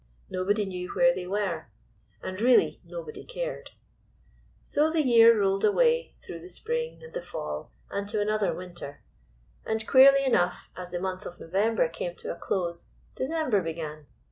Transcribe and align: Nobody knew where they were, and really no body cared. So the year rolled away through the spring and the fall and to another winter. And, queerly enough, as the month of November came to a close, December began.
Nobody 0.31 0.65
knew 0.65 0.89
where 0.95 1.13
they 1.13 1.27
were, 1.27 1.67
and 2.23 2.41
really 2.41 2.81
no 2.83 3.03
body 3.03 3.23
cared. 3.23 3.69
So 4.63 4.89
the 4.89 5.03
year 5.05 5.39
rolled 5.39 5.63
away 5.63 6.15
through 6.25 6.39
the 6.39 6.49
spring 6.49 7.03
and 7.03 7.13
the 7.13 7.21
fall 7.21 7.71
and 7.91 8.09
to 8.09 8.19
another 8.19 8.51
winter. 8.51 9.03
And, 9.63 9.85
queerly 9.87 10.25
enough, 10.25 10.71
as 10.75 10.89
the 10.89 10.99
month 10.99 11.27
of 11.27 11.39
November 11.39 11.87
came 11.87 12.15
to 12.15 12.31
a 12.33 12.35
close, 12.35 12.89
December 13.15 13.61
began. 13.61 14.07